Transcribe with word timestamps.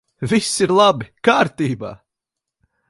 Viss 0.29 0.55
ir 0.65 0.71
labi! 0.79 1.11
Kārtībā! 1.29 1.95